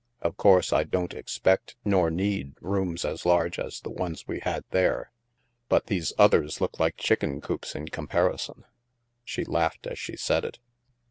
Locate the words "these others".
5.85-6.59